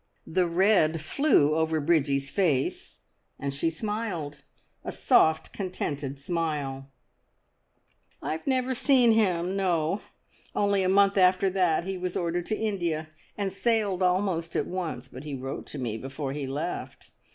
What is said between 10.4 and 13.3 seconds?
Only a month after that he was ordered to India,